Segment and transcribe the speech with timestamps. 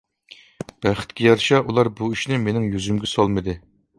[0.85, 3.59] بەختكە يارىشا ئۇلار بۇ ئىشنى مېنىڭ يۈزۈمگە سالمىدى.